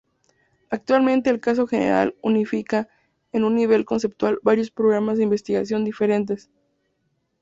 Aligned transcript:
Actualmente 0.71 1.29
el 1.29 1.39
caso 1.39 1.67
general 1.67 2.15
unifica 2.23 2.89
en 3.33 3.43
un 3.43 3.53
nivel 3.53 3.85
conceptual 3.85 4.39
varios 4.41 4.71
programas 4.71 5.17
de 5.19 5.25
investigación 5.25 5.85
diferentes. 5.85 6.49